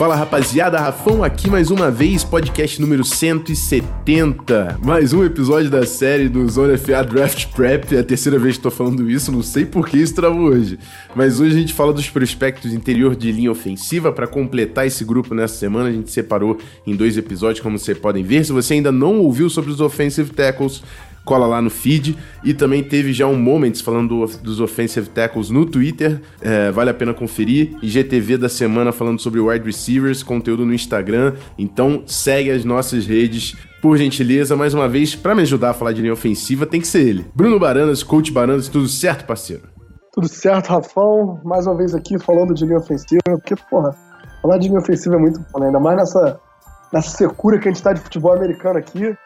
[0.00, 4.78] Fala rapaziada, Rafão aqui mais uma vez, podcast número 170.
[4.82, 7.94] Mais um episódio da série do Zona FA Draft Prep.
[7.94, 10.78] É a terceira vez que tô falando isso, não sei por que isso travou hoje.
[11.14, 14.10] Mas hoje a gente fala dos prospectos interior de linha ofensiva.
[14.10, 18.24] Para completar esse grupo nessa semana, a gente separou em dois episódios, como vocês podem
[18.24, 18.42] ver.
[18.46, 20.82] Se você ainda não ouviu sobre os offensive tackles,
[21.24, 22.16] cola lá no feed.
[22.42, 26.90] E também teve já um Moments falando do, dos offensive tackles no Twitter, é, vale
[26.90, 27.76] a pena conferir.
[27.82, 31.34] E GTV da semana falando sobre wide receivers, conteúdo no Instagram.
[31.58, 33.56] Então segue as nossas redes.
[33.80, 36.86] Por gentileza, mais uma vez, para me ajudar a falar de linha ofensiva, tem que
[36.86, 37.24] ser ele.
[37.34, 39.62] Bruno Baranas, coach Baranas, tudo certo, parceiro?
[40.12, 41.40] Tudo certo, Rafão.
[41.44, 43.96] Mais uma vez aqui falando de linha ofensiva, porque, porra,
[44.42, 45.66] falar de linha ofensiva é muito bom, né?
[45.68, 46.38] Ainda mais nessa,
[46.92, 49.16] nessa secura que a gente tá de futebol americano aqui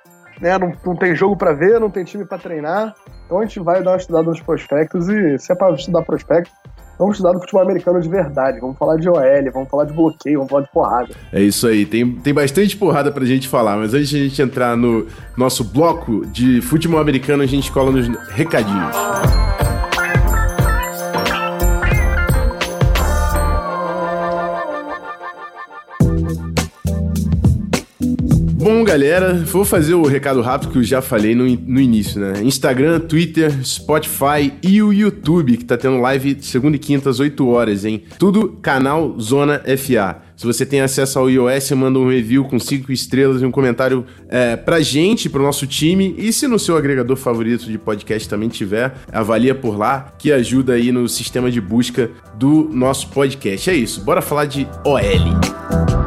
[0.41, 0.59] né?
[0.59, 2.95] Não, não tem jogo para ver, não tem time para treinar.
[3.27, 6.51] Então a gente vai dar uma estudada nos prospectos e se é para estudar prospecto,
[6.99, 8.61] vamos estudar do futebol americano de verdade.
[8.61, 11.15] Vamos falar de OL, vamos falar de bloqueio, vamos falar de porrada.
[11.33, 14.43] É isso aí, tem, tem bastante porrada pra gente falar, mas antes de a gente
[14.43, 19.64] entrar no nosso bloco de futebol americano, a gente cola nos recadinhos.
[28.65, 32.43] Bom, galera, vou fazer o recado rápido que eu já falei no, no início, né?
[32.43, 37.47] Instagram, Twitter, Spotify e o YouTube, que tá tendo live segunda e quinta às 8
[37.47, 38.05] horas, hein?
[38.19, 40.23] Tudo canal Zona FA.
[40.35, 44.07] Se você tem acesso ao iOS, manda um review com 5 estrelas e um comentário
[44.31, 46.15] é, pra gente, pro nosso time.
[46.17, 50.73] E se no seu agregador favorito de podcast também tiver, avalia por lá, que ajuda
[50.73, 53.69] aí no sistema de busca do nosso podcast.
[53.69, 56.04] É isso, bora falar de OL.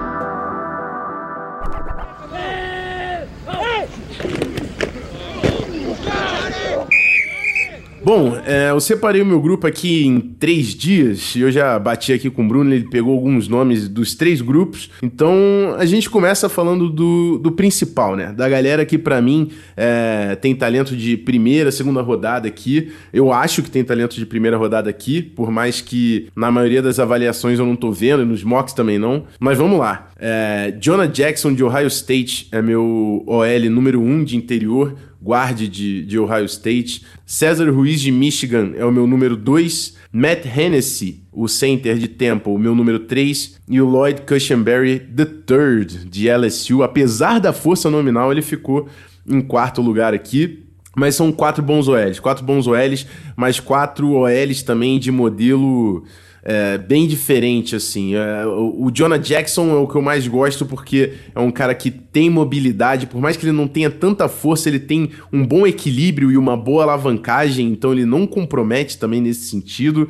[8.08, 12.30] Bom, é, eu separei o meu grupo aqui em três dias eu já bati aqui
[12.30, 14.90] com o Bruno, ele pegou alguns nomes dos três grupos.
[15.04, 15.36] Então
[15.78, 18.32] a gente começa falando do, do principal, né?
[18.32, 22.94] Da galera que para mim é, tem talento de primeira, segunda rodada aqui.
[23.12, 27.00] Eu acho que tem talento de primeira rodada aqui, por mais que na maioria das
[27.00, 29.26] avaliações eu não tô vendo, e nos mocks também não.
[29.38, 30.12] Mas vamos lá.
[30.18, 34.96] É, Jonah Jackson de Ohio State é meu OL número um de interior
[35.28, 37.04] guarde de, de Ohio State.
[37.26, 39.98] César Ruiz de Michigan é o meu número 2.
[40.10, 43.60] Matt Hennessy, o center de Temple, o meu número 3.
[43.68, 46.82] E o Lloyd Cushenberry III de LSU.
[46.82, 48.88] Apesar da força nominal, ele ficou
[49.28, 50.64] em quarto lugar aqui.
[50.96, 52.22] Mas são quatro bons OLs.
[52.22, 53.06] Quatro bons OLs,
[53.36, 56.06] mas quatro OLs também de modelo
[56.50, 58.16] é, bem diferente, assim.
[58.16, 61.76] É, o, o Jonah Jackson é o que eu mais gosto porque é um cara
[61.76, 65.68] que tem mobilidade, por mais que ele não tenha tanta força, ele tem um bom
[65.68, 70.08] equilíbrio e uma boa alavancagem, então ele não compromete também nesse sentido.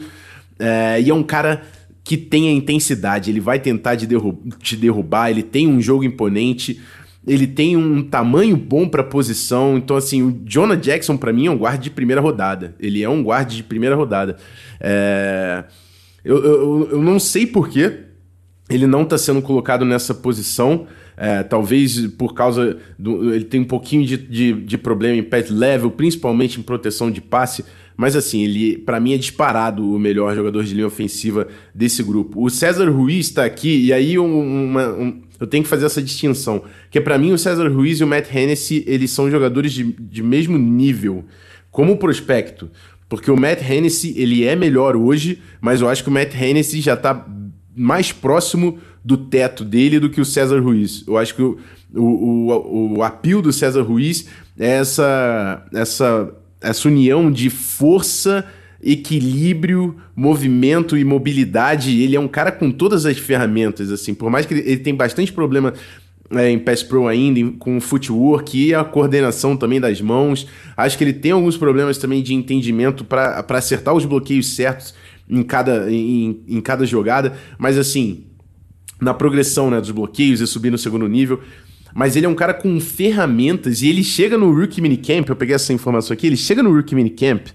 [0.59, 1.63] É, e é um cara
[2.03, 6.03] que tem a intensidade, ele vai tentar de derru te derrubar, ele tem um jogo
[6.03, 6.79] imponente,
[7.25, 9.75] ele tem um tamanho bom para posição.
[9.75, 12.75] Então, assim, o Jonah Jackson, para mim, é um guarda de primeira rodada.
[12.79, 14.37] Ele é um guarda de primeira rodada.
[14.79, 15.63] É.
[16.27, 18.07] Eu, eu, eu não sei porquê
[18.69, 20.87] ele não está sendo colocado nessa posição.
[21.15, 23.33] É, talvez por causa do.
[23.33, 27.21] Ele tem um pouquinho de, de, de, problema em pet level, principalmente em proteção de
[27.21, 27.65] passe.
[27.95, 32.43] Mas assim, ele para mim é disparado o melhor jogador de linha ofensiva desse grupo.
[32.43, 36.61] O César Ruiz está aqui, e aí uma, um, eu tenho que fazer essa distinção.
[36.91, 40.21] Que para mim o César Ruiz e o Matt Hennessy, eles são jogadores de, de
[40.21, 41.25] mesmo nível
[41.71, 42.69] como prospecto.
[43.09, 46.81] Porque o Matt Hennessy, ele é melhor hoje, mas eu acho que o Matt Hennessy
[46.81, 47.25] já tá
[47.75, 51.05] mais próximo do teto dele do que o César Ruiz.
[51.07, 51.57] Eu acho que o,
[51.93, 54.27] o, o, o apio do César Ruiz
[54.59, 58.45] é essa, essa, essa união de força,
[58.83, 62.01] equilíbrio, movimento e mobilidade.
[62.01, 64.13] Ele é um cara com todas as ferramentas, assim.
[64.13, 65.73] Por mais que ele, ele tem bastante problema
[66.31, 70.47] é, em Pass Pro ainda, com o footwork e a coordenação também das mãos.
[70.75, 74.93] Acho que ele tem alguns problemas também de entendimento para acertar os bloqueios certos
[75.29, 78.25] em cada, em, em cada jogada, mas assim,
[78.99, 81.41] na progressão né, dos bloqueios e subir no segundo nível.
[81.93, 85.55] Mas ele é um cara com ferramentas e ele chega no Rookie Minicamp, eu peguei
[85.55, 87.51] essa informação aqui, ele chega no Rookie Minicamp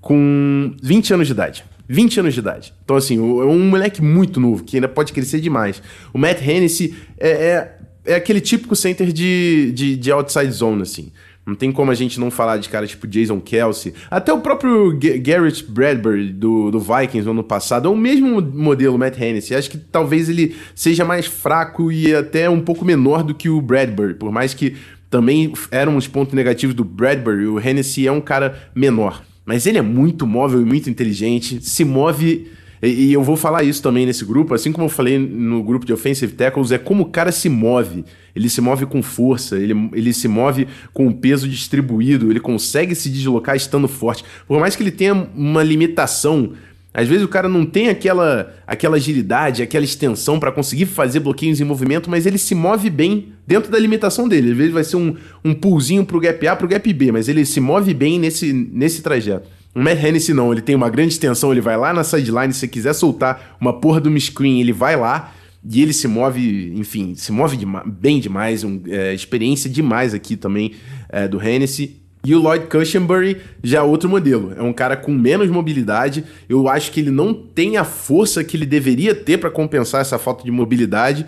[0.00, 1.64] com 20 anos de idade.
[1.88, 2.74] 20 anos de idade.
[2.84, 5.82] Então, assim, é um moleque muito novo, que ainda pode crescer demais.
[6.12, 11.12] O Matt Hennessy é, é, é aquele típico center de, de, de outside zone, assim.
[11.46, 13.94] Não tem como a gente não falar de cara tipo Jason Kelsey.
[14.10, 18.98] Até o próprio Garrett Bradbury do, do Vikings no ano passado é o mesmo modelo
[18.98, 19.54] Matt Hennessy.
[19.54, 23.62] Acho que talvez ele seja mais fraco e até um pouco menor do que o
[23.62, 24.76] Bradbury, por mais que
[25.08, 29.22] também eram os pontos negativos do Bradbury, o Hennessy é um cara menor.
[29.46, 32.50] Mas ele é muito móvel e muito inteligente, se move
[32.82, 35.92] e, eu vou falar isso também nesse grupo, assim como eu falei no grupo de
[35.92, 38.04] Offensive Tackles, é como o cara se move.
[38.34, 42.94] Ele se move com força, ele, ele se move com o peso distribuído, ele consegue
[42.94, 44.24] se deslocar estando forte.
[44.46, 46.52] Por mais que ele tenha uma limitação,
[46.94, 51.60] às vezes o cara não tem aquela, aquela agilidade, aquela extensão para conseguir fazer bloqueios
[51.60, 54.52] em movimento, mas ele se move bem dentro da limitação dele.
[54.52, 55.14] Às vezes vai ser um,
[55.44, 59.02] um pulzinho pro gap A, pro gap B, mas ele se move bem nesse, nesse
[59.02, 59.48] trajeto.
[59.74, 62.66] O Matt Hennessy não, ele tem uma grande extensão, ele vai lá na sideline, se
[62.66, 65.32] quiser soltar uma porra do screen, ele vai lá
[65.64, 70.72] e ele se move, enfim, se move bem demais, um, é, experiência demais aqui também
[71.08, 72.00] é, do Hennessy.
[72.24, 74.52] E o Lloyd Cushenberry já é outro modelo.
[74.56, 76.24] É um cara com menos mobilidade.
[76.48, 80.18] Eu acho que ele não tem a força que ele deveria ter para compensar essa
[80.18, 81.24] falta de mobilidade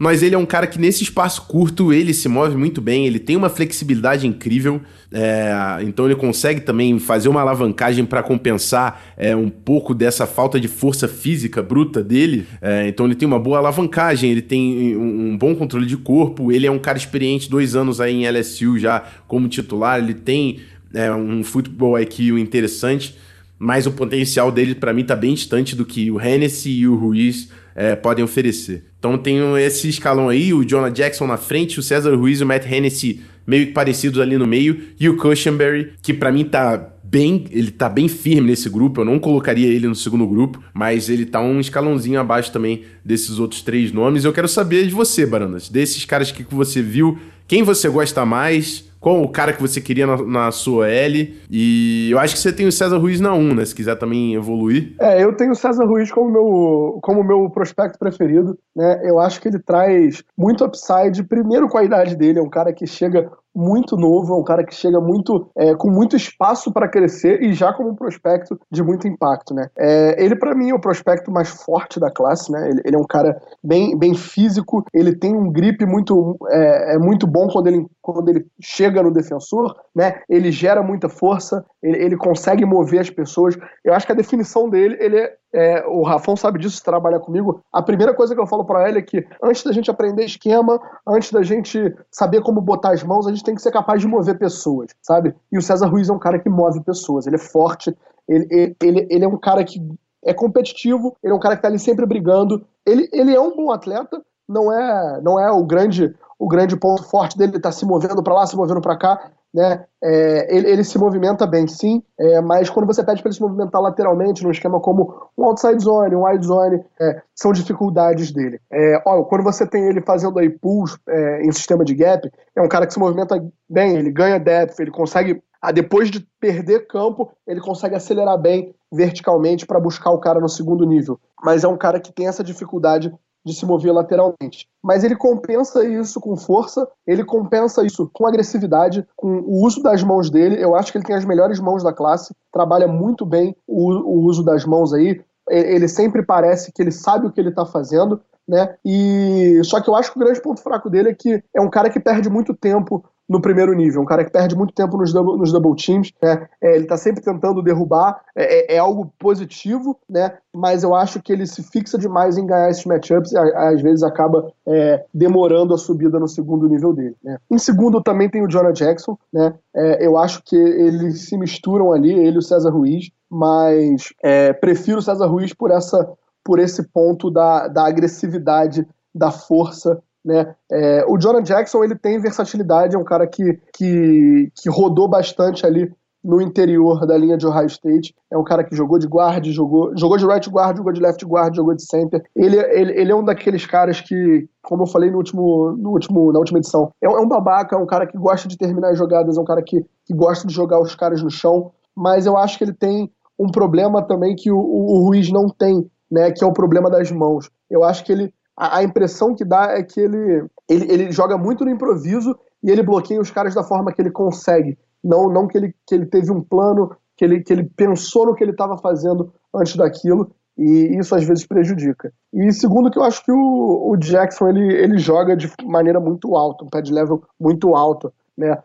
[0.00, 3.18] mas ele é um cara que nesse espaço curto ele se move muito bem, ele
[3.18, 4.80] tem uma flexibilidade incrível,
[5.12, 5.52] é,
[5.82, 10.68] então ele consegue também fazer uma alavancagem para compensar é, um pouco dessa falta de
[10.68, 12.46] força física bruta dele.
[12.62, 16.50] É, então ele tem uma boa alavancagem, ele tem um, um, bom controle de corpo,
[16.50, 20.60] ele é um cara experiente, dois anos aí em LSU já como titular, ele tem
[20.94, 23.18] é, um futebol IQ interessante,
[23.58, 26.96] mas o potencial dele para mim tá bem distante do que o Hennessy e o
[26.96, 28.89] Ruiz é, podem oferecer.
[29.00, 32.46] Então tem esse escalão aí, o Jonah Jackson na frente, o César Ruiz e o
[32.46, 36.92] Matt Hennessy meio que parecidos ali no meio, e o Cushenberry, que para mim tá
[37.02, 41.08] bem, ele tá bem firme nesse grupo, eu não colocaria ele no segundo grupo, mas
[41.08, 44.24] ele tá um escalãozinho abaixo também desses outros três nomes.
[44.24, 47.18] Eu quero saber de você, Baranas, desses caras que você viu,
[47.48, 51.40] quem você gosta mais, qual o cara que você queria na, na, sua L.
[51.50, 53.64] E eu acho que você tem o César Ruiz na 1, né?
[53.64, 54.94] Se quiser também evoluir.
[55.00, 59.00] É, eu tenho o César Ruiz como meu, como meu prospecto preferido, né?
[59.02, 62.72] Eu acho que ele traz muito upside, primeiro com a idade dele, é um cara
[62.72, 66.88] que chega muito novo, é um cara que chega muito é, com muito espaço para
[66.88, 69.68] crescer e já como um prospecto de muito impacto, né?
[69.76, 72.68] É, ele para mim é o prospecto mais forte da classe, né?
[72.70, 76.98] Ele, ele, é um cara bem, bem físico, ele tem um grip muito é, é,
[76.98, 80.20] muito bom quando ele quando ele chega no defensor, né?
[80.28, 83.56] Ele gera muita força, ele, ele consegue mover as pessoas.
[83.84, 87.60] Eu acho que a definição dele, ele é é, o Rafão sabe disso, trabalha comigo.
[87.72, 90.80] A primeira coisa que eu falo para ele é que antes da gente aprender esquema,
[91.06, 94.06] antes da gente saber como botar as mãos, a gente tem que ser capaz de
[94.06, 95.34] mover pessoas, sabe?
[95.50, 97.96] E o César Ruiz é um cara que move pessoas, ele é forte,
[98.28, 99.80] ele, ele, ele, ele é um cara que
[100.24, 102.64] é competitivo, ele é um cara que tá ali sempre brigando.
[102.86, 107.04] Ele, ele é um bom atleta, não é, não é o grande o grande ponto
[107.04, 109.84] forte dele, ele tá se movendo para lá, se movendo para cá, né?
[110.02, 113.42] É, ele, ele, se movimenta bem, sim, é, mas quando você pede para ele se
[113.42, 118.60] movimentar lateralmente, num esquema como um outside zone, um wide zone, é, são dificuldades dele.
[118.72, 122.62] É, ó, quando você tem ele fazendo aí pulls é, em sistema de gap, é
[122.62, 126.86] um cara que se movimenta bem, ele ganha depth, ele consegue, ah, depois de perder
[126.86, 131.20] campo, ele consegue acelerar bem verticalmente para buscar o cara no segundo nível.
[131.42, 133.12] Mas é um cara que tem essa dificuldade
[133.44, 134.68] de se mover lateralmente.
[134.82, 140.02] Mas ele compensa isso com força, ele compensa isso com agressividade, com o uso das
[140.02, 140.62] mãos dele.
[140.62, 144.20] Eu acho que ele tem as melhores mãos da classe, trabalha muito bem o, o
[144.24, 145.22] uso das mãos aí.
[145.50, 148.74] Ele sempre parece que ele sabe o que ele está fazendo, né?
[148.84, 151.70] E só que eu acho que o grande ponto fraco dele é que é um
[151.70, 154.02] cara que perde muito tempo no primeiro nível.
[154.02, 156.48] Um cara que perde muito tempo nos double, nos double teams, né?
[156.60, 160.36] É, ele está sempre tentando derrubar, é, é, é, algo positivo, né?
[160.52, 164.02] Mas eu acho que ele se fixa demais em ganhar esses matchups e às vezes
[164.02, 167.14] acaba é, demorando a subida no segundo nível dele.
[167.22, 167.38] Né?
[167.48, 169.54] Em segundo também tem o Jonah Jackson, né?
[169.76, 174.52] É, eu acho que eles se misturam ali, ele e o César Ruiz, mas é,
[174.52, 176.08] prefiro o César Ruiz por essa
[176.42, 180.54] por esse ponto da, da agressividade, da força né?
[180.70, 185.64] É, o Jonah Jackson ele tem versatilidade, é um cara que, que, que rodou bastante
[185.64, 185.90] ali
[186.22, 188.14] no interior da linha de Ohio State.
[188.30, 191.24] É um cara que jogou de guard, jogou, jogou de right guard, jogou de left
[191.24, 192.22] guard, jogou de center.
[192.36, 196.30] Ele, ele, ele é um daqueles caras que, como eu falei no último, no último,
[196.30, 198.98] na última edição, é, é um babaca, é um cara que gosta de terminar as
[198.98, 202.36] jogadas, é um cara que, que gosta de jogar os caras no chão, mas eu
[202.36, 206.44] acho que ele tem um problema também que o, o, Ruiz não tem, né, que
[206.44, 207.48] é o problema das mãos.
[207.70, 211.38] Eu acho que ele a, a impressão que dá é que ele, ele, ele joga
[211.38, 214.78] muito no improviso e ele bloqueia os caras da forma que ele consegue.
[215.02, 218.34] Não, não que, ele, que ele teve um plano, que ele, que ele pensou no
[218.34, 222.12] que ele estava fazendo antes daquilo, e isso às vezes prejudica.
[222.34, 226.36] E segundo que eu acho que o, o Jackson ele, ele joga de maneira muito
[226.36, 228.12] alta, um pad level muito alto.
[228.36, 228.58] Né?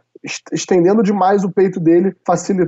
[0.52, 2.16] estendendo demais o peito dele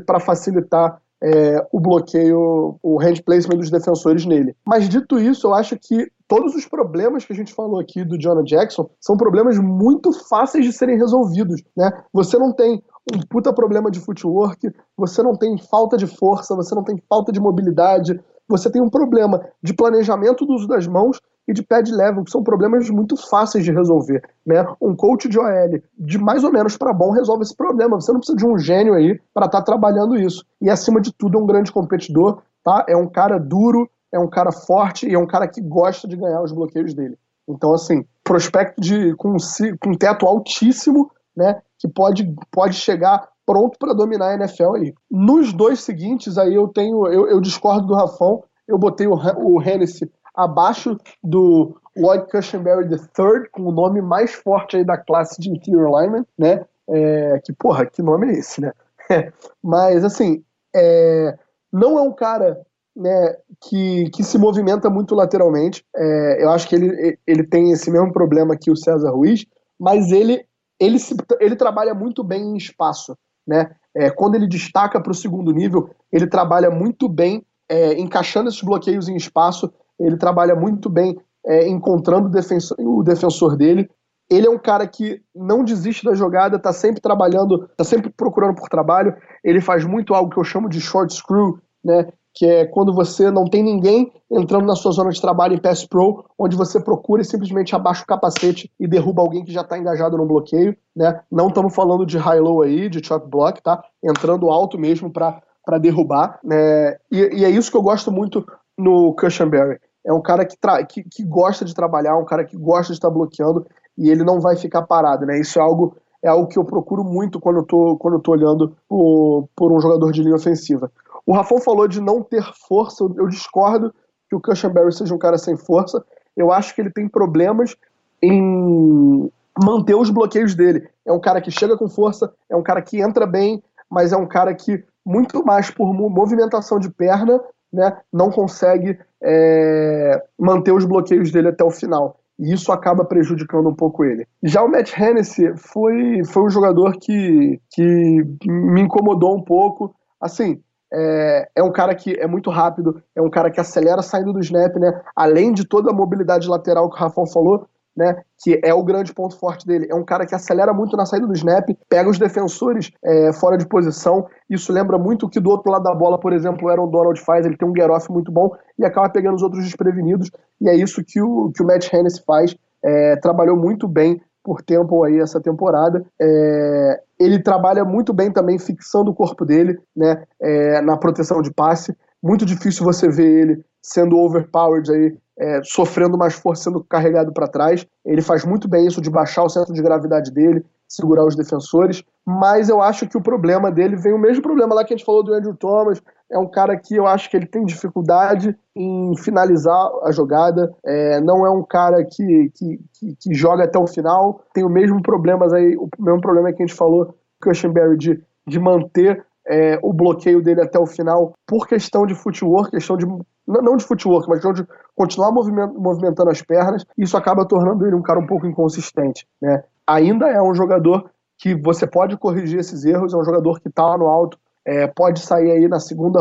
[0.05, 4.55] para facilitar é, o bloqueio, o hand placement dos defensores nele.
[4.65, 8.17] Mas dito isso, eu acho que todos os problemas que a gente falou aqui do
[8.17, 11.91] Jonah Jackson são problemas muito fáceis de serem resolvidos, né?
[12.13, 12.83] Você não tem
[13.13, 17.31] um puta problema de footwork, você não tem falta de força, você não tem falta
[17.31, 21.89] de mobilidade, você tem um problema de planejamento do uso das mãos e de pad
[21.91, 24.21] level, que são problemas muito fáceis de resolver.
[24.45, 24.65] Né?
[24.81, 27.99] Um coach de OL de mais ou menos para bom resolve esse problema.
[27.99, 30.45] Você não precisa de um gênio aí para estar tá trabalhando isso.
[30.61, 32.85] E acima de tudo, é um grande competidor, tá?
[32.87, 36.17] É um cara duro, é um cara forte e é um cara que gosta de
[36.17, 37.17] ganhar os bloqueios dele.
[37.47, 39.37] Então, assim, prospecto de com,
[39.79, 41.61] com teto altíssimo, né?
[41.79, 44.93] Que pode, pode chegar pronto para dominar a NFL aí.
[45.09, 48.43] Nos dois seguintes, aí eu tenho, eu, eu discordo do Rafão.
[48.67, 54.77] Eu botei o, o Hennessy abaixo do Lloyd Cushenberry III, com o nome mais forte
[54.77, 56.63] aí da classe de interior lineman, né?
[56.87, 58.71] É, que, porra, que nome é esse, né?
[59.61, 60.43] Mas, assim,
[60.75, 61.37] é,
[61.73, 62.61] não é um cara
[62.95, 65.83] né, que, que se movimenta muito lateralmente.
[65.95, 69.45] É, eu acho que ele, ele tem esse mesmo problema que o César Ruiz,
[69.79, 70.45] mas ele,
[70.79, 73.17] ele, se, ele trabalha muito bem em espaço.
[73.45, 73.71] Né?
[73.95, 78.61] É, quando ele destaca para o segundo nível, ele trabalha muito bem é, encaixando esses
[78.61, 83.89] bloqueios em espaço ele trabalha muito bem é, encontrando o defensor, o defensor dele.
[84.29, 88.55] Ele é um cara que não desiste da jogada, tá sempre trabalhando, tá sempre procurando
[88.55, 89.15] por trabalho.
[89.43, 92.09] Ele faz muito algo que eu chamo de short screw, né?
[92.33, 95.85] Que é quando você não tem ninguém entrando na sua zona de trabalho em pass
[95.85, 99.77] pro, onde você procura e simplesmente abaixa o capacete e derruba alguém que já está
[99.77, 101.21] engajado no bloqueio, né?
[101.31, 103.81] Não estamos falando de high-low aí, de chop block, tá?
[104.03, 105.41] Entrando alto mesmo para
[105.79, 106.97] derrubar, né?
[107.09, 108.45] E, e, é isso que eu gosto muito
[108.77, 110.55] no Cushenberry é um cara que,
[110.87, 114.39] que, que, gosta de trabalhar, um cara que gosta de estar bloqueando e ele não
[114.39, 115.37] vai ficar parado, né?
[115.37, 118.31] Isso é algo, é algo que eu procuro muito quando eu tô, quando eu tô
[118.31, 120.89] olhando por, por um jogador de linha ofensiva.
[121.25, 123.93] O Rafão falou de não ter força, eu discordo
[124.29, 126.01] que o Cushenberry seja um cara sem força.
[126.37, 127.75] Eu acho que ele tem problemas
[128.21, 129.29] em
[129.61, 130.87] manter os bloqueios dele.
[131.05, 134.17] É um cara que chega com força, é um cara que entra bem, mas é
[134.17, 137.41] um cara que, muito mais por movimentação de perna,
[137.77, 142.19] né, não consegue é, manter os bloqueios dele até o final.
[142.39, 144.27] E isso acaba prejudicando um pouco ele.
[144.43, 149.95] Já o Matt Hennessy foi, foi um jogador que, que me incomodou um pouco.
[150.21, 150.61] Assim,
[150.93, 154.39] é, é, um cara que é muito rápido, é um cara que acelera saindo do
[154.39, 155.01] snap, né?
[155.15, 157.67] Além de toda a mobilidade lateral que o Rafão falou,
[157.97, 159.87] né, que é o grande ponto forte dele.
[159.89, 163.57] É um cara que acelera muito na saída do snap, pega os defensores é, fora
[163.57, 164.27] de posição.
[164.47, 167.19] Isso lembra muito o que do outro lado da bola, por exemplo, o Aaron Donald
[167.21, 167.45] faz.
[167.45, 170.29] Ele tem um get-off muito bom e acaba pegando os outros desprevenidos.
[170.61, 172.55] E é isso que o, que o Matt Hennessy faz.
[172.85, 176.05] É, trabalhou muito bem por tempo aí essa temporada.
[176.21, 181.51] É, ele trabalha muito bem também fixando o corpo dele né, é, na proteção de
[181.51, 181.95] passe.
[182.21, 187.47] Muito difícil você ver ele sendo overpowered aí é, sofrendo mais força, sendo carregado para
[187.47, 187.85] trás.
[188.05, 192.03] Ele faz muito bem isso de baixar o centro de gravidade dele, segurar os defensores.
[192.25, 195.05] Mas eu acho que o problema dele vem o mesmo problema lá que a gente
[195.05, 196.01] falou do Andrew Thomas.
[196.29, 200.73] É um cara que eu acho que ele tem dificuldade em finalizar a jogada.
[200.85, 204.41] É, não é um cara que, que, que, que, joga até o final.
[204.53, 208.59] Tem o mesmo problemas aí, o mesmo problema que a gente falou, Cushenberry, de, de
[208.59, 213.05] manter é, o bloqueio dele até o final por questão de footwork, questão de
[213.47, 218.19] não de footwork, mas de continuar movimentando as pernas, isso acaba tornando ele um cara
[218.19, 219.25] um pouco inconsistente.
[219.41, 219.63] Né?
[219.87, 223.97] Ainda é um jogador que você pode corrigir esses erros, é um jogador que está
[223.97, 226.19] no alto, é, pode sair aí na segunda,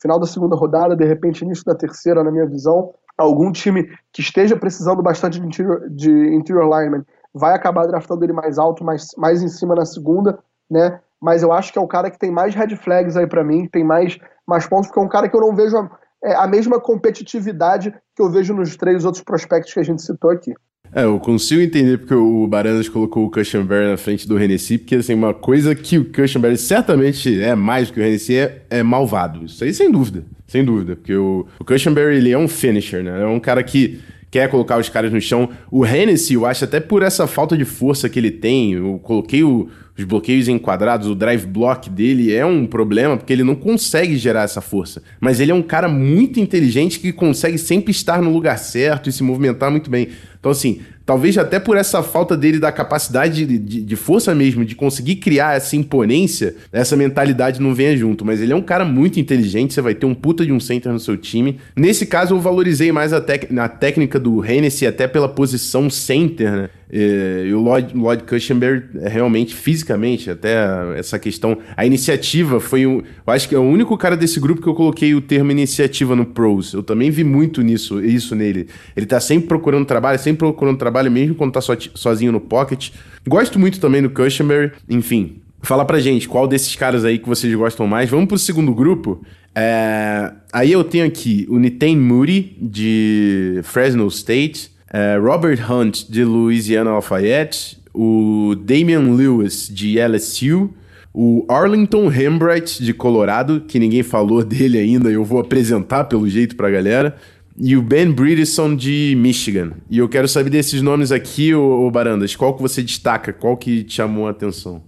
[0.00, 2.94] final da segunda rodada, de repente início da terceira, na minha visão.
[3.18, 8.32] Algum time que esteja precisando bastante de interior, de interior lineman vai acabar draftando ele
[8.32, 10.38] mais alto, mais, mais em cima na segunda,
[10.70, 11.00] né?
[11.20, 13.68] Mas eu acho que é o cara que tem mais red flags aí para mim,
[13.70, 15.76] tem mais, mais pontos, porque é um cara que eu não vejo
[16.24, 20.30] é, a mesma competitividade que eu vejo nos três outros prospectos que a gente citou
[20.30, 20.52] aqui.
[20.92, 24.96] É, eu consigo entender porque o Baranas colocou o Cushenberry na frente do Hennessy, porque
[24.96, 28.82] assim, uma coisa que o Cushenberry certamente é mais do que o Hennessy é, é
[28.82, 29.44] malvado.
[29.44, 33.22] Isso aí sem dúvida, sem dúvida, porque o, o Cushenberry ele é um finisher, né?
[33.22, 34.00] É um cara que
[34.32, 35.48] quer colocar os caras no chão.
[35.70, 39.44] O Hennessy, eu acho até por essa falta de força que ele tem, eu coloquei
[39.44, 39.68] o,
[40.00, 44.42] os bloqueios enquadrados, o drive block dele é um problema porque ele não consegue gerar
[44.42, 45.02] essa força.
[45.20, 49.12] Mas ele é um cara muito inteligente que consegue sempre estar no lugar certo e
[49.12, 50.08] se movimentar muito bem.
[50.38, 54.64] Então, assim, talvez até por essa falta dele da capacidade de, de, de, força mesmo,
[54.64, 58.24] de conseguir criar essa imponência, essa mentalidade não venha junto.
[58.24, 60.90] Mas ele é um cara muito inteligente, você vai ter um puta de um center
[60.92, 61.58] no seu time.
[61.76, 66.50] Nesse caso, eu valorizei mais a, tec a técnica do Hennessy, até pela posição center,
[66.52, 66.70] né?
[66.92, 70.56] E, e o Lloyd, Lloyd Cushenberry, é realmente, fisicamente, até
[70.96, 71.58] essa questão.
[71.76, 72.98] A iniciativa foi um.
[72.98, 76.16] Eu acho que é o único cara desse grupo que eu coloquei o termo iniciativa
[76.16, 76.72] no Pros.
[76.72, 78.68] Eu também vi muito nisso, isso nele.
[78.96, 82.90] Ele tá sempre procurando trabalho, sempre procurando trabalho, mesmo quando tá so, sozinho no pocket.
[83.26, 84.72] Gosto muito também do Cushenberry.
[84.88, 88.10] Enfim, fala pra gente qual desses caras aí que vocês gostam mais.
[88.10, 89.22] Vamos pro segundo grupo.
[89.54, 94.79] É, aí eu tenho aqui o Nitain Moody, de Fresno State, é,
[95.22, 100.70] Robert Hunt, de Louisiana Lafayette, o Damian Lewis, de LSU,
[101.12, 106.56] o Arlington Hembright, de Colorado, que ninguém falou dele ainda, eu vou apresentar pelo jeito
[106.56, 107.16] pra galera,
[107.56, 109.72] e o Ben Bridison, de Michigan.
[109.90, 113.56] E eu quero saber desses nomes aqui, ô, ô Barandas, qual que você destaca, qual
[113.56, 114.82] que te chamou a atenção?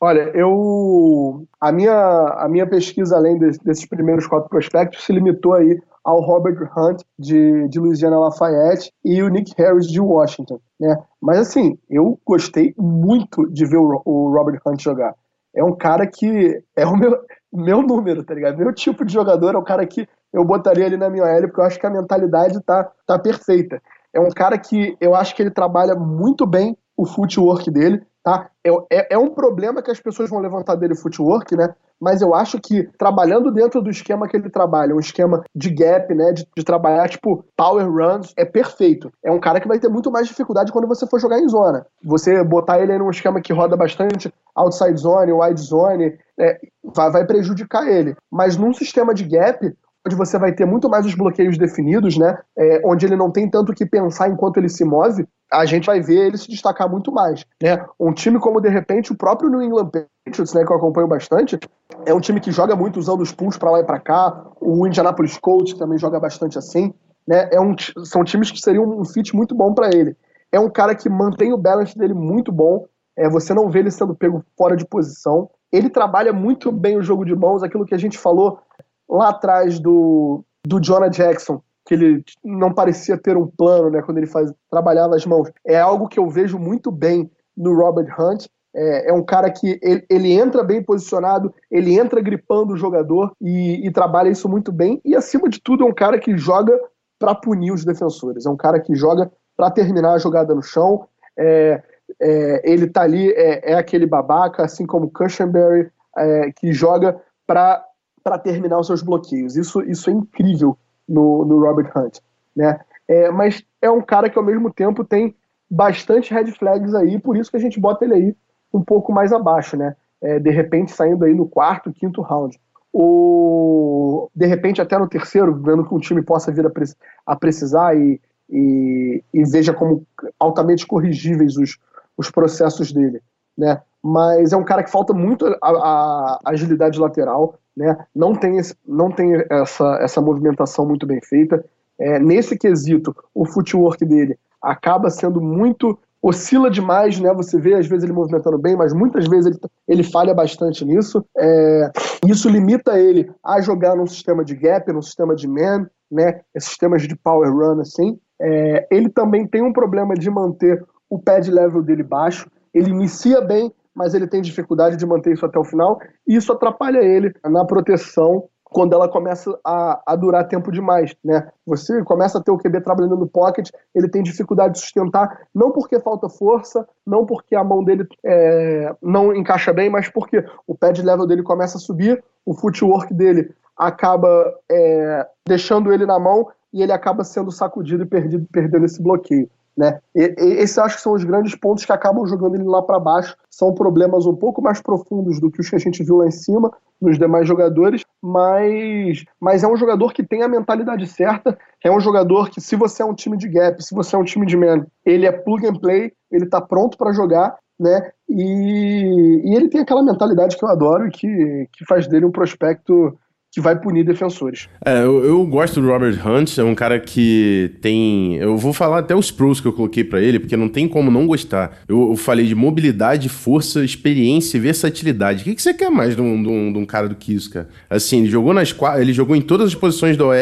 [0.00, 5.54] Olha, eu a minha, a minha pesquisa, além de, desses primeiros quatro prospectos, se limitou
[5.54, 10.96] aí ao Robert Hunt de, de Louisiana Lafayette e o Nick Harris de Washington, né?
[11.20, 15.14] Mas assim, eu gostei muito de ver o, o Robert Hunt jogar.
[15.54, 17.18] É um cara que é o meu,
[17.50, 18.58] meu número, tá ligado?
[18.58, 21.60] Meu tipo de jogador é o cara que eu botaria ali na minha L, porque
[21.60, 23.80] eu acho que a mentalidade tá, tá perfeita.
[24.12, 28.48] É um cara que eu acho que ele trabalha muito bem o footwork dele, tá?
[28.64, 31.74] É, é, é, um problema que as pessoas vão levantar dele footwork, né?
[32.00, 36.12] Mas eu acho que trabalhando dentro do esquema que ele trabalha, um esquema de gap,
[36.14, 36.32] né?
[36.32, 39.12] De, de, trabalhar, tipo, power runs, é perfeito.
[39.22, 41.86] É um cara que vai ter muito mais dificuldade quando você for jogar em zona.
[42.02, 47.26] Você botar ele num esquema que roda bastante outside zone, wide zone, é, vai, vai
[47.26, 48.16] prejudicar ele.
[48.32, 49.70] Mas num sistema de gap,
[50.06, 52.38] onde você vai ter muito mais os bloqueios definidos, né?
[52.56, 56.00] É, onde ele não tem tanto que pensar enquanto ele se move, a gente vai
[56.00, 57.84] ver ele se destacar muito mais, né?
[57.98, 61.58] Um time como de repente o próprio New England Patriots, né, que eu acompanho bastante,
[62.04, 64.44] é um time que joga muito usando os pulls para lá e para cá.
[64.60, 66.92] O Indianapolis Colts também joga bastante assim,
[67.26, 67.48] né?
[67.50, 70.16] É um, são times que seriam um fit muito bom para ele.
[70.52, 72.86] É um cara que mantém o balance dele muito bom.
[73.16, 75.48] É, você não vê ele sendo pego fora de posição.
[75.72, 78.60] Ele trabalha muito bem o jogo de mãos, aquilo que a gente falou
[79.08, 84.18] lá atrás do, do Jonah Jackson, que ele não parecia ter um plano, né, quando
[84.18, 85.50] ele faz, trabalhava as mãos.
[85.66, 88.46] É algo que eu vejo muito bem no Robert Hunt.
[88.74, 93.32] É, é um cara que ele, ele, entra bem posicionado, ele entra gripando o jogador
[93.40, 95.00] e, e trabalha isso muito bem.
[95.04, 96.76] E acima de tudo, é um cara que joga
[97.18, 98.46] para punir os defensores.
[98.46, 101.06] É um cara que joga para terminar a jogada no chão.
[101.38, 101.82] É,
[102.20, 107.84] é, ele tá ali, é, é, aquele babaca, assim como Cushenberry, é, que joga para
[108.24, 109.54] para terminar os seus bloqueios.
[109.54, 112.18] Isso, isso é incrível no, no Robert Hunt.
[112.56, 112.80] Né?
[113.06, 115.36] É, mas é um cara que ao mesmo tempo tem
[115.70, 118.36] bastante red flags aí, por isso que a gente bota ele aí
[118.72, 119.94] um pouco mais abaixo, né?
[120.20, 122.58] É, de repente saindo aí no quarto, quinto round.
[122.92, 126.84] Ou de repente até no terceiro, vendo que um time possa vir a, pre
[127.26, 130.06] a precisar e, e, e, veja como
[130.38, 131.78] altamente corrigíveis os,
[132.16, 133.20] os processos dele.
[133.56, 133.80] Né?
[134.02, 137.96] Mas é um cara que falta muito a, a agilidade lateral, né?
[138.14, 141.64] Não tem, esse, não tem essa, essa movimentação muito bem feita.
[141.98, 147.32] É, nesse quesito, o footwork dele acaba sendo muito oscila demais, né?
[147.34, 151.24] Você vê às vezes ele movimentando bem, mas muitas vezes ele, ele falha bastante nisso.
[151.36, 151.90] É,
[152.26, 156.40] isso limita ele a jogar num sistema de gap, num sistema de man, né?
[156.58, 158.18] Sistemas de power run assim.
[158.40, 162.50] É, ele também tem um problema de manter o pad level dele baixo.
[162.72, 166.52] Ele inicia bem, mas ele tem dificuldade de manter isso até o final, e isso
[166.52, 171.48] atrapalha ele na proteção quando ela começa a, a, durar tempo demais, né?
[171.64, 175.70] Você começa a ter o QB trabalhando no pocket, ele tem dificuldade de sustentar, não
[175.70, 180.74] porque falta força, não porque a mão dele é, não encaixa bem, mas porque o
[180.74, 186.48] pad level dele começa a subir, o footwork dele acaba é, deixando ele na mão
[186.72, 189.48] e ele acaba sendo sacudido e perdido, perdendo esse bloqueio.
[189.76, 189.98] Né?
[190.14, 193.00] E, e, esses acho que são os grandes pontos que acabam jogando ele lá para
[193.00, 193.36] baixo.
[193.50, 196.30] São problemas um pouco mais profundos do que os que a gente viu lá em
[196.30, 201.58] cima, nos demais jogadores, mas, mas é um jogador que tem a mentalidade certa.
[201.82, 204.24] É um jogador que, se você é um time de gap, se você é um
[204.24, 207.56] time de man, ele é plug and play, ele está pronto para jogar.
[207.78, 208.12] Né?
[208.28, 212.30] E, e ele tem aquela mentalidade que eu adoro e que, que faz dele um
[212.30, 213.18] prospecto
[213.54, 214.68] que vai punir defensores.
[214.84, 218.34] É, eu, eu, gosto do Robert Hunt, é um cara que tem.
[218.38, 221.08] Eu vou falar até os pros que eu coloquei para ele, porque não tem como
[221.08, 221.78] não gostar.
[221.86, 225.42] Eu, eu, falei de mobilidade, força, experiência e versatilidade.
[225.42, 227.32] O que, que você quer mais de um, de, um, de um, cara do que
[227.32, 227.68] isso, cara?
[227.88, 230.34] Assim, ele jogou nas ele jogou em todas as posições do OL,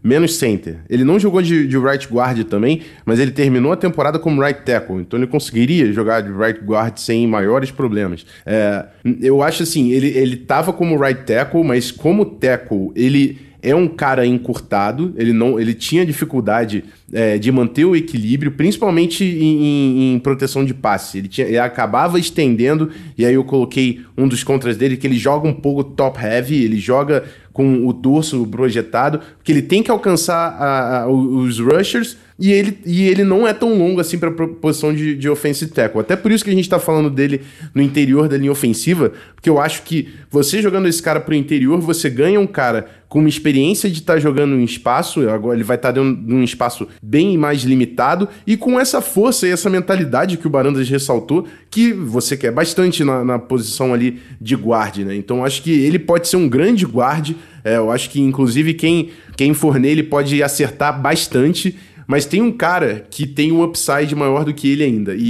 [0.00, 0.76] menos center.
[0.88, 4.62] Ele não jogou de, de right guard também, mas ele terminou a temporada como right
[4.62, 8.24] tackle, então ele conseguiria jogar de right guard sem maiores problemas.
[8.46, 8.86] É,
[9.20, 13.74] eu acho assim, ele, ele tava como right tackle, mas como tackle tackle, ele é
[13.74, 19.64] um cara encurtado, ele não, ele tinha dificuldade é, de manter o equilíbrio, principalmente em,
[19.64, 21.18] em, em proteção de passe.
[21.18, 25.18] Ele, tinha, ele acabava estendendo, e aí eu coloquei um dos contras dele, que ele
[25.18, 29.90] joga um pouco top heavy, ele joga com o dorso projetado, porque ele tem que
[29.90, 34.30] alcançar a, a, os rushers e ele, e ele não é tão longo assim para
[34.30, 36.00] posição de, de offensive tackle.
[36.00, 37.42] Até por isso que a gente está falando dele
[37.74, 41.36] no interior da linha ofensiva, porque eu acho que você jogando esse cara para o
[41.36, 45.56] interior, você ganha um cara com uma experiência de estar tá jogando em espaço, agora
[45.56, 49.46] ele vai estar tá dentro de um espaço bem mais limitado, e com essa força
[49.46, 54.20] e essa mentalidade que o Barandas ressaltou, que você quer bastante na, na posição ali
[54.40, 55.14] de guarde, né?
[55.14, 57.36] Então acho que ele pode ser um grande guarde.
[57.64, 61.76] É, eu acho que, inclusive, quem, quem for nele pode acertar bastante.
[62.10, 65.14] Mas tem um cara que tem um upside maior do que ele ainda.
[65.14, 65.20] E,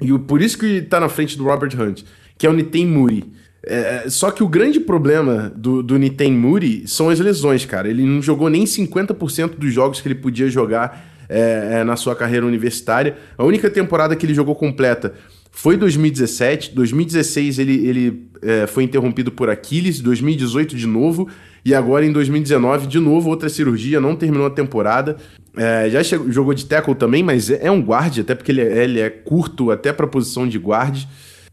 [0.00, 2.02] e, e por isso que tá na frente do Robert Hunt,
[2.38, 3.24] que é o Nitem Muri.
[3.64, 7.88] É, só que o grande problema do, do Nitem Muri são as lesões, cara.
[7.88, 12.14] Ele não jogou nem 50% dos jogos que ele podia jogar é, é, na sua
[12.14, 13.16] carreira universitária.
[13.36, 15.14] A única temporada que ele jogou completa
[15.50, 16.76] foi 2017.
[16.76, 19.98] 2016 ele, ele é, foi interrompido por Aquiles.
[19.98, 21.28] 2018 de novo.
[21.64, 25.16] E agora em 2019, de novo, outra cirurgia, não terminou a temporada.
[25.56, 28.60] É, já chegou, jogou de tackle também, mas é, é um guard, até porque ele
[28.60, 31.04] é, ele é curto até para a posição de guard.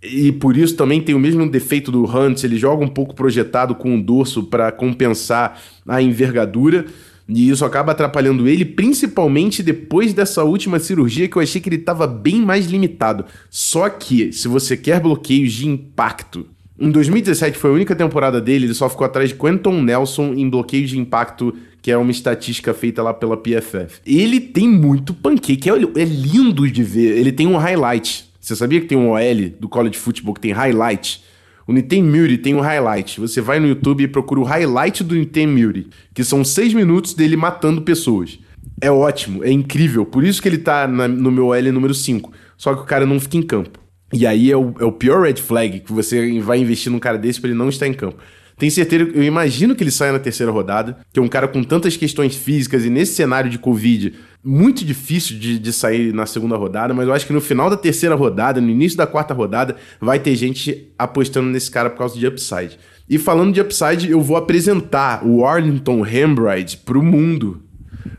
[0.01, 3.75] E por isso também tem o mesmo defeito do Hunt, ele joga um pouco projetado
[3.75, 6.85] com o dorso para compensar a envergadura.
[7.29, 11.77] E isso acaba atrapalhando ele, principalmente depois dessa última cirurgia que eu achei que ele
[11.77, 13.25] estava bem mais limitado.
[13.49, 16.47] Só que, se você quer bloqueios de impacto,
[16.79, 20.49] em 2017 foi a única temporada dele, ele só ficou atrás de Quentin Nelson em
[20.49, 24.01] bloqueios de impacto que é uma estatística feita lá pela PFF.
[24.05, 27.17] Ele tem muito pancake, é, é lindo de ver.
[27.17, 28.29] Ele tem um highlight.
[28.39, 31.23] Você sabia que tem um OL do college football que tem highlight?
[31.65, 33.19] O Nitem Muri tem um highlight.
[33.19, 37.13] Você vai no YouTube e procura o highlight do Nitem Muri, que são seis minutos
[37.13, 38.39] dele matando pessoas.
[38.79, 40.05] É ótimo, é incrível.
[40.05, 42.31] Por isso que ele tá na, no meu OL número 5.
[42.57, 43.79] Só que o cara não fica em campo.
[44.13, 47.17] E aí é o, é o pior red flag que você vai investir num cara
[47.17, 48.17] desse para ele não estar em campo.
[48.57, 51.63] Tenho certeza, eu imagino que ele saia na terceira rodada, que é um cara com
[51.63, 56.55] tantas questões físicas e nesse cenário de Covid, muito difícil de, de sair na segunda
[56.55, 59.77] rodada, mas eu acho que no final da terceira rodada, no início da quarta rodada,
[59.99, 62.77] vai ter gente apostando nesse cara por causa de upside.
[63.09, 67.63] E falando de upside, eu vou apresentar o Arlington Hambride pro mundo,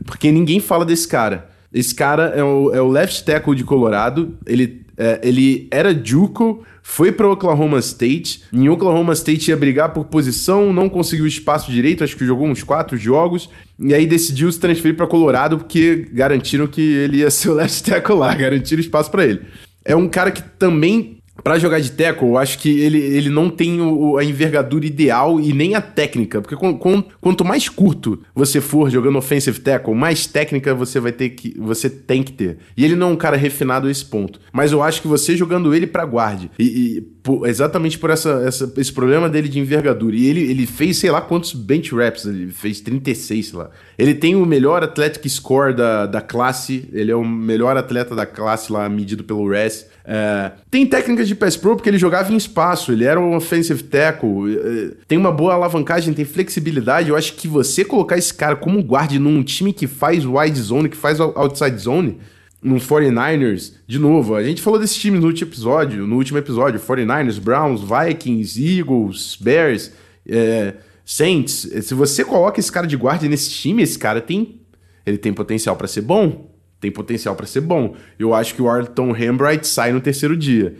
[0.05, 1.49] porque ninguém fala desse cara.
[1.73, 6.63] Esse cara é o, é o left tackle de Colorado, ele, é, ele era Juco,
[6.81, 8.43] foi para Oklahoma State.
[8.51, 12.63] Em Oklahoma State ia brigar por posição, não conseguiu espaço direito, acho que jogou uns
[12.63, 13.49] quatro jogos.
[13.79, 17.83] E aí decidiu se transferir para Colorado porque garantiram que ele ia ser o left
[17.83, 19.41] tackle lá, garantiram espaço para ele.
[19.85, 23.49] É um cara que também para jogar de tackle, eu acho que ele, ele não
[23.49, 26.41] tem o, a envergadura ideal e nem a técnica.
[26.41, 31.11] Porque com, com, quanto mais curto você for jogando offensive tackle, mais técnica você vai
[31.11, 31.53] ter que.
[31.59, 32.59] Você tem que ter.
[32.77, 34.39] E ele não é um cara refinado a esse ponto.
[34.51, 38.43] Mas eu acho que você jogando ele para guarde, e, e por, exatamente por essa,
[38.45, 40.15] essa, esse problema dele de envergadura.
[40.15, 43.69] E ele, ele fez, sei lá, quantos bench reps, ele fez 36, sei lá.
[43.97, 48.25] Ele tem o melhor athletic score da, da classe, ele é o melhor atleta da
[48.25, 49.87] classe lá, medido pelo RES.
[50.05, 53.81] É, tem técnicas de pass pro porque ele jogava em espaço, ele era um offensive
[53.83, 57.09] tackle, é, tem uma boa alavancagem, tem flexibilidade.
[57.09, 60.89] Eu acho que você colocar esse cara como guarde num time que faz wide zone,
[60.89, 62.17] que faz outside zone,
[62.61, 66.79] num 49ers, de novo, a gente falou desses times no último episódio, no último episódio,
[66.79, 69.91] 49ers, Browns, Vikings, Eagles, Bears,
[70.25, 71.69] é, Saints.
[71.81, 74.59] Se você coloca esse cara de guarda nesse time, esse cara tem
[75.05, 76.52] ele tem potencial para ser bom
[76.83, 77.95] tem potencial para ser bom.
[78.19, 80.75] Eu acho que o Arlton Hambright sai no terceiro dia.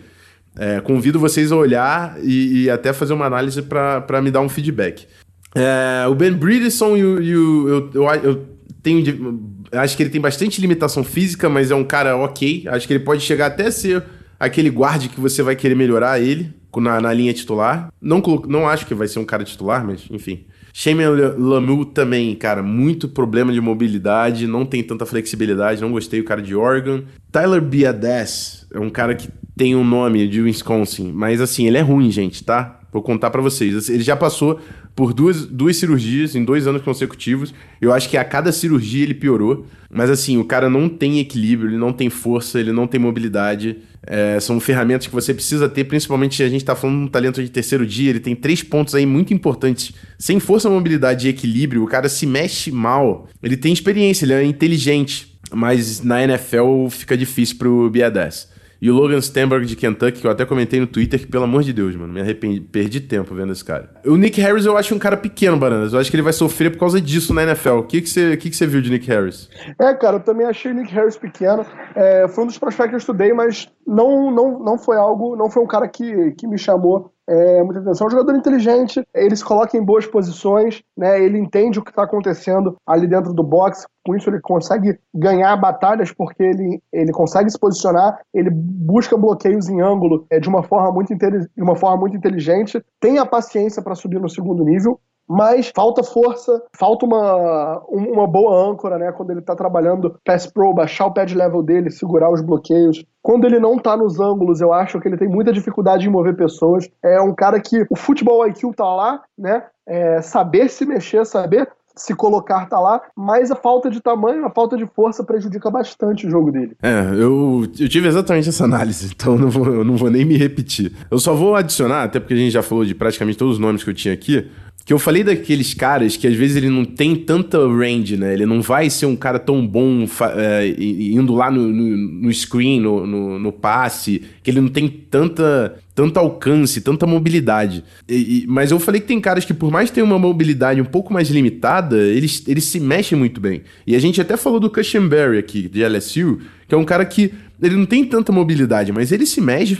[0.56, 4.48] É, convido vocês a olhar e, e até fazer uma análise para me dar um
[4.48, 5.06] feedback.
[5.54, 8.46] É, o Ben Bridson e o, e o eu, eu, eu,
[8.82, 9.40] tenho.
[9.72, 12.64] Acho que ele tem bastante limitação física, mas é um cara ok.
[12.68, 14.04] Acho que ele pode chegar até a ser
[14.38, 17.88] aquele guarde que você vai querer melhorar ele na, na linha titular.
[18.00, 20.44] Não, não acho que vai ser um cara titular, mas enfim.
[20.76, 21.06] Shane
[21.38, 26.42] Lamu também, cara, muito problema de mobilidade, não tem tanta flexibilidade, não gostei o cara
[26.42, 27.04] de Oregon.
[27.30, 31.80] Tyler Biades é um cara que tem um nome de Wisconsin, mas assim, ele é
[31.80, 32.80] ruim, gente, tá?
[32.92, 33.88] Vou contar para vocês.
[33.88, 34.58] Ele já passou
[34.94, 37.52] por duas, duas cirurgias em dois anos consecutivos.
[37.80, 39.66] Eu acho que a cada cirurgia ele piorou.
[39.90, 43.76] Mas assim, o cara não tem equilíbrio, ele não tem força, ele não tem mobilidade.
[44.04, 47.42] É, são ferramentas que você precisa ter, principalmente a gente está falando de um talento
[47.42, 48.10] de terceiro dia.
[48.10, 49.92] Ele tem três pontos aí muito importantes.
[50.18, 53.28] Sem força, mobilidade e equilíbrio, o cara se mexe mal.
[53.42, 55.32] Ele tem experiência, ele é inteligente.
[55.52, 58.48] Mas na NFL fica difícil pro Biades.
[58.84, 61.62] E o Logan Stenberg de Kentucky, que eu até comentei no Twitter, que pelo amor
[61.62, 63.88] de Deus, mano, me arrependi, perdi tempo vendo esse cara.
[64.04, 65.94] O Nick Harris eu acho um cara pequeno, Bananas.
[65.94, 67.78] Eu acho que ele vai sofrer por causa disso na NFL.
[67.78, 69.48] O que, que, você, que, que você viu de Nick Harris?
[69.80, 71.64] É, cara, eu também achei o Nick Harris pequeno.
[71.96, 75.48] É, foi um dos prospectos que eu estudei, mas não, não, não foi algo, não
[75.48, 78.06] foi um cara que, que me chamou é, muita atenção.
[78.06, 81.22] É um jogador inteligente, ele se coloca em boas posições, né?
[81.22, 83.86] Ele entende o que está acontecendo ali dentro do box.
[84.04, 89.68] Com isso ele consegue ganhar batalhas porque ele, ele consegue se posicionar, ele busca bloqueios
[89.68, 93.82] em ângulo é, de uma forma muito de uma forma muito inteligente, tem a paciência
[93.82, 99.12] para subir no segundo nível mas falta força, falta uma, uma boa âncora, né?
[99.12, 103.04] Quando ele tá trabalhando pass pro, baixar o pad level dele, segurar os bloqueios.
[103.22, 106.36] Quando ele não tá nos ângulos, eu acho que ele tem muita dificuldade em mover
[106.36, 106.88] pessoas.
[107.02, 109.64] É um cara que o futebol IQ tá lá, né?
[109.86, 114.50] É, saber se mexer, saber se colocar tá lá, mas a falta de tamanho, a
[114.50, 116.76] falta de força prejudica bastante o jogo dele.
[116.82, 120.36] É, eu, eu tive exatamente essa análise, então não vou, eu não vou nem me
[120.36, 120.92] repetir.
[121.10, 123.84] Eu só vou adicionar, até porque a gente já falou de praticamente todos os nomes
[123.84, 124.50] que eu tinha aqui,
[124.84, 128.34] que eu falei daqueles caras que às vezes ele não tem tanta range, né?
[128.34, 132.80] Ele não vai ser um cara tão bom é, indo lá no, no, no screen,
[132.80, 137.82] no, no, no, passe, que ele não tem tanta, tanto alcance, tanta mobilidade.
[138.06, 140.82] E, e, mas eu falei que tem caras que, por mais que tenham uma mobilidade
[140.82, 143.62] um pouco mais limitada, eles, eles se mexem muito bem.
[143.86, 147.32] E a gente até falou do Cushenberry aqui, de LSU, que é um cara que
[147.64, 149.78] ele não tem tanta mobilidade, mas ele se mexe,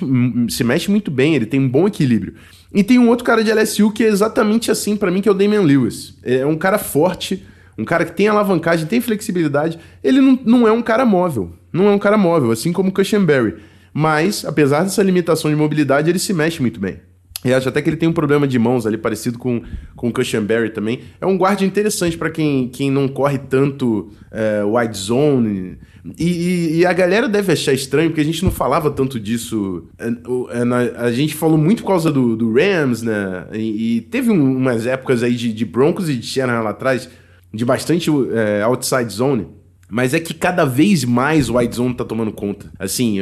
[0.49, 2.35] se mexe muito bem, ele tem um bom equilíbrio.
[2.73, 5.33] E tem um outro cara de LSU que é exatamente assim para mim, que é
[5.33, 6.17] o Damian Lewis.
[6.23, 7.45] É um cara forte,
[7.77, 9.79] um cara que tem alavancagem, tem flexibilidade.
[10.03, 11.53] Ele não, não é um cara móvel.
[11.73, 13.57] Não é um cara móvel, assim como o Cushenberry.
[13.93, 17.01] Mas, apesar dessa limitação de mobilidade, ele se mexe muito bem.
[17.45, 19.63] E acho até que ele tem um problema de mãos ali, parecido com,
[19.95, 21.01] com o Cushenberry também.
[21.21, 25.79] É um guarda interessante para quem, quem não corre tanto é, wide zone.
[26.19, 29.87] E, e, e, a galera deve achar estranho, porque a gente não falava tanto disso.
[29.99, 33.47] É, é, a gente falou muito por causa do, do Rams, né?
[33.53, 37.11] E, e teve um, umas épocas aí de, de Broncos e de Shanahan lá atrás,
[37.53, 39.49] de bastante é, outside zone.
[39.91, 42.73] Mas é que cada vez mais o wide zone tá tomando conta.
[42.79, 43.21] Assim,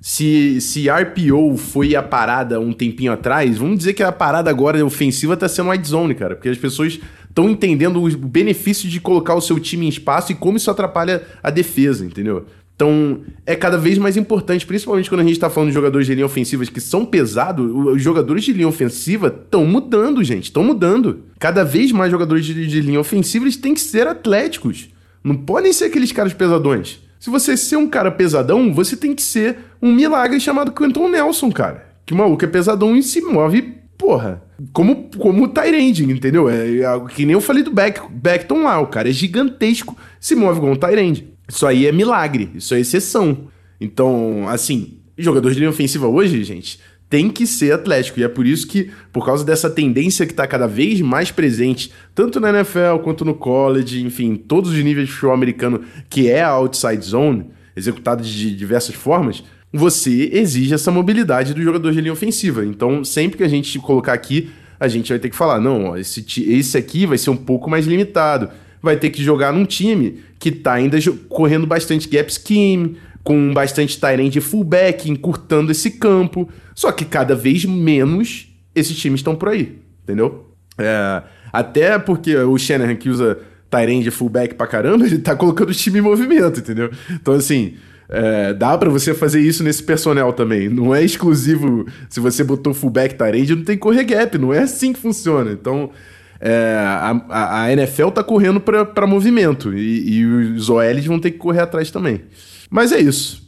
[0.00, 4.84] se, se RPO foi a parada um tempinho atrás, vamos dizer que a parada agora
[4.84, 6.36] ofensiva tá sendo wide zone, cara.
[6.36, 10.34] Porque as pessoas estão entendendo o benefício de colocar o seu time em espaço e
[10.34, 12.46] como isso atrapalha a defesa, entendeu?
[12.78, 16.14] Então, é cada vez mais importante, principalmente quando a gente está falando de jogadores de
[16.14, 21.24] linha ofensiva que são pesados, os jogadores de linha ofensiva estão mudando, gente, estão mudando.
[21.40, 24.90] Cada vez mais jogadores de, de linha ofensiva eles têm que ser atléticos.
[25.24, 27.00] Não podem ser aqueles caras pesadões.
[27.18, 31.50] Se você ser um cara pesadão, você tem que ser um milagre chamado Quentin Nelson,
[31.50, 31.86] cara.
[32.06, 34.40] Que o maluco é pesadão e se move porra,
[34.72, 36.48] como, como o Tyrande, entendeu?
[36.48, 40.36] É, é que nem eu falei do Beck, Beckton lá, o cara é gigantesco, se
[40.36, 41.28] move como um Tyrande.
[41.48, 43.48] Isso aí é milagre, isso é exceção.
[43.80, 46.78] Então, assim, jogadores de linha ofensiva hoje, gente,
[47.08, 48.20] tem que ser atlético.
[48.20, 51.90] E é por isso que, por causa dessa tendência que está cada vez mais presente,
[52.14, 56.42] tanto na NFL quanto no college, enfim, todos os níveis de futebol americano, que é
[56.42, 59.42] a outside zone, executado de diversas formas,
[59.72, 62.64] você exige essa mobilidade do jogador de linha ofensiva.
[62.64, 66.24] Então, sempre que a gente colocar aqui, a gente vai ter que falar: não, esse,
[66.50, 68.50] esse aqui vai ser um pouco mais limitado.
[68.80, 70.96] Vai ter que jogar num time que está ainda
[71.28, 72.96] correndo bastante gap scheme,
[73.28, 76.48] com bastante Tyrant de fullback, encurtando esse campo.
[76.74, 80.46] Só que cada vez menos esses times estão por aí, entendeu?
[80.78, 83.38] É, até porque o Shanahan que usa
[83.70, 86.90] Tyrant de fullback pra caramba, ele tá colocando o time em movimento, entendeu?
[87.10, 87.74] Então, assim,
[88.08, 90.70] é, dá para você fazer isso nesse personnel também.
[90.70, 94.38] Não é exclusivo se você botou fullback Tyrande, não tem correr gap.
[94.38, 95.52] Não é assim que funciona.
[95.52, 95.90] Então,
[96.40, 101.38] é, a, a, NFL tá correndo para movimento e, e os OLs vão ter que
[101.38, 102.22] correr atrás também.
[102.70, 103.46] Mas é isso.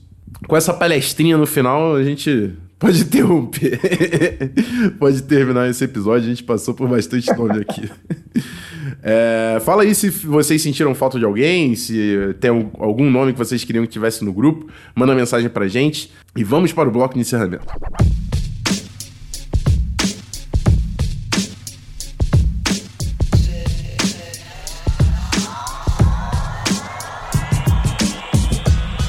[0.49, 3.79] Com essa palestrinha no final, a gente pode interromper.
[4.99, 6.27] pode terminar esse episódio.
[6.27, 7.89] A gente passou por bastante nome aqui.
[9.03, 13.65] É, fala aí se vocês sentiram falta de alguém, se tem algum nome que vocês
[13.65, 14.67] queriam que tivesse no grupo.
[14.95, 17.67] Manda mensagem pra gente e vamos para o bloco de encerramento.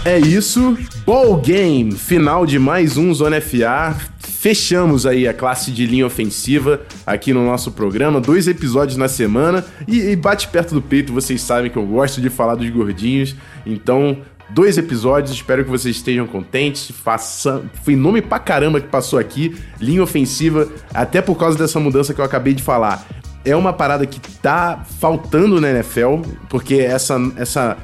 [0.04, 3.96] É isso, Ball Game, final de mais um Zona FA
[4.42, 9.64] fechamos aí a classe de linha ofensiva aqui no nosso programa, dois episódios na semana.
[9.88, 13.36] E, e, bate perto do peito, vocês sabem que eu gosto de falar dos gordinhos,
[13.64, 14.18] então
[14.50, 17.62] dois episódios, espero que vocês estejam contentes, faça...
[17.84, 22.20] foi nome pra caramba que passou aqui, linha ofensiva, até por causa dessa mudança que
[22.20, 23.06] eu acabei de falar.
[23.46, 27.78] É uma parada que tá faltando na NFL, porque essa, essa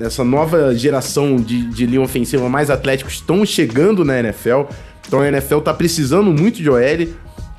[0.00, 4.62] essa nova geração de, de linha ofensiva mais atléticos estão chegando na NFL.
[5.06, 7.08] Então a NFL tá precisando muito de OL.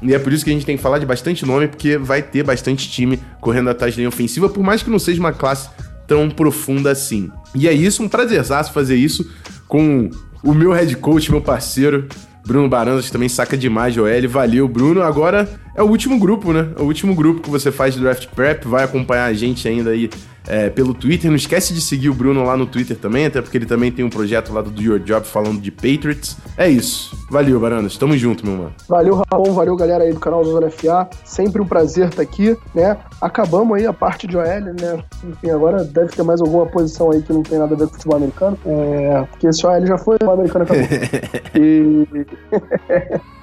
[0.02, 2.22] E é por isso que a gente tem que falar de bastante nome, porque vai
[2.22, 5.70] ter bastante time correndo atrás de linha ofensiva, por mais que não seja uma classe
[6.08, 7.30] tão profunda assim.
[7.54, 9.30] E é isso, um prazerzaço fazer isso
[9.68, 10.10] com
[10.42, 12.08] o meu head coach, meu parceiro,
[12.46, 14.30] Bruno Barandas, que também saca demais de OL.
[14.30, 15.02] Valeu, Bruno.
[15.02, 15.48] Agora
[15.80, 16.68] é o último grupo, né?
[16.78, 18.68] É o último grupo que você faz de draft prep.
[18.68, 20.10] Vai acompanhar a gente ainda aí
[20.46, 21.32] é, pelo Twitter.
[21.32, 24.04] Não esquece de seguir o Bruno lá no Twitter também, até porque ele também tem
[24.04, 26.36] um projeto lá do Do Your Job falando de Patriots.
[26.58, 27.18] É isso.
[27.32, 27.96] Valeu, Barandas.
[27.96, 28.74] Tamo junto, meu mano.
[28.90, 29.54] Valeu, Ramon.
[29.54, 31.10] Valeu, galera aí do canal Zona FA.
[31.24, 32.98] Sempre um prazer estar aqui, né?
[33.22, 35.02] Acabamos aí a parte de OL, né?
[35.24, 37.94] Enfim, agora deve ter mais alguma posição aí que não tem nada a ver com
[37.94, 38.60] futebol americano.
[38.66, 40.84] É, porque esse OL já foi, o americano acabou.
[41.56, 42.06] e...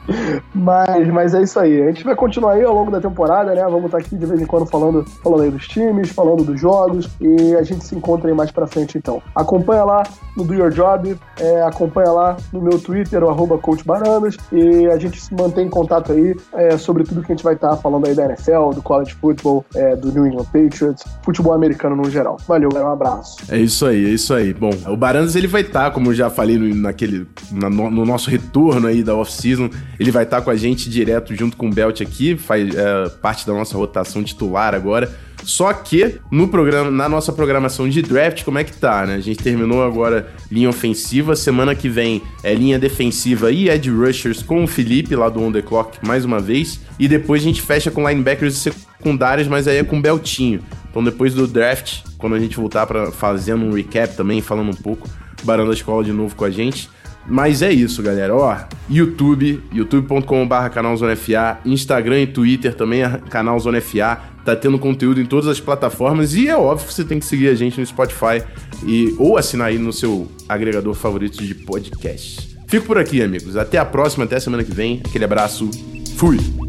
[0.55, 1.83] mas, mas é isso aí.
[1.83, 3.63] A gente vai continuar aí ao longo da temporada, né?
[3.65, 7.09] Vamos estar aqui de vez em quando falando, falando aí dos times, falando dos jogos
[7.21, 9.23] e a gente se encontra aí mais pra frente então.
[9.35, 10.03] Acompanha lá
[10.37, 14.99] no Do Your Job, é, acompanha lá no meu Twitter, o arroba CoachBananas e a
[14.99, 18.07] gente se mantém em contato aí é, sobre tudo que a gente vai estar falando
[18.07, 22.37] aí da NFL, do college football, é, do New England Patriots, futebol americano no geral.
[22.47, 23.39] Valeu, galera, um abraço.
[23.49, 24.53] É isso aí, é isso aí.
[24.53, 28.31] Bom, o Baranas ele vai estar, como eu já falei no, naquele, na, no nosso
[28.31, 32.01] retorno aí da off-season, ele vai estar com a gente direto junto com o Belt
[32.01, 35.15] aqui, faz é, parte da nossa rotação titular agora.
[35.43, 39.15] Só que no programa, na nossa programação de draft, como é que tá, né?
[39.15, 44.43] A gente terminou agora linha ofensiva, semana que vem é linha defensiva e edge rushers
[44.43, 47.63] com o Felipe lá do On The Clock mais uma vez, e depois a gente
[47.63, 50.61] fecha com linebackers secundárias, mas aí é com Beltinho.
[50.91, 54.83] Então depois do draft, quando a gente voltar para fazendo um recap também, falando um
[54.83, 55.09] pouco,
[55.45, 56.89] Barão da Escola de novo com a gente,
[57.29, 58.35] mas é isso, galera.
[58.35, 58.57] Ó,
[58.89, 64.21] YouTube, youtube.com.br canal Zona FA, Instagram e Twitter também, canal Zona FA.
[64.45, 67.49] Tá tendo conteúdo em todas as plataformas e é óbvio que você tem que seguir
[67.49, 68.45] a gente no Spotify
[68.85, 72.57] e ou assinar aí no seu agregador favorito de podcast.
[72.69, 73.57] Fico por aqui, amigos.
[73.57, 75.03] Até a próxima, até a semana que vem.
[75.05, 75.69] Aquele abraço.
[76.17, 76.66] Fui!